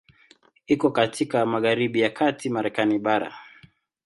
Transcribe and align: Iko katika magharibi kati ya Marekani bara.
Iko 0.67 0.91
katika 0.91 1.45
magharibi 1.45 2.09
kati 2.09 2.47
ya 2.47 2.53
Marekani 2.53 2.99
bara. 2.99 3.33